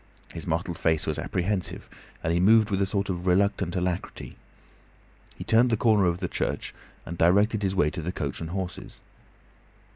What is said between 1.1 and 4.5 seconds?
apprehensive, and he moved with a sort of reluctant alacrity.